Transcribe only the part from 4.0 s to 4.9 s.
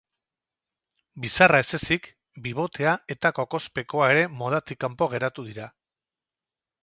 ere modatik